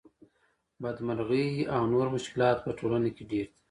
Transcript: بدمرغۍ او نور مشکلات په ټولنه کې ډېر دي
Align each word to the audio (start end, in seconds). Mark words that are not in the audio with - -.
بدمرغۍ 0.81 1.47
او 1.75 1.81
نور 1.93 2.07
مشکلات 2.15 2.57
په 2.65 2.71
ټولنه 2.79 3.09
کې 3.15 3.23
ډېر 3.31 3.45
دي 3.51 3.53